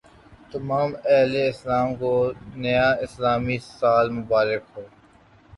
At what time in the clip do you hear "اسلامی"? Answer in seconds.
3.05-3.57